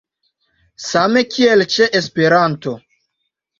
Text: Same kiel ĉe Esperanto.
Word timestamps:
Same 0.91 1.23
kiel 1.35 1.65
ĉe 1.75 1.89
Esperanto. 2.01 2.77